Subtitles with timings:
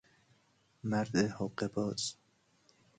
[0.83, 2.15] مرد حقهباز